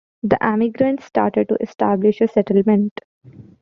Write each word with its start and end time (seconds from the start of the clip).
The 0.23 0.43
emigrants 0.43 1.05
started 1.05 1.49
to 1.49 1.61
establish 1.61 2.21
a 2.21 2.27
settlement. 2.27 3.01